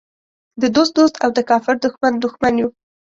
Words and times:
د 0.61 0.63
دوست 0.75 0.93
دوست 0.97 1.15
او 1.23 1.29
د 1.37 1.39
کافر 1.49 1.75
دښمن 1.83 2.13
دښمن 2.23 2.53
یو. 2.61 2.69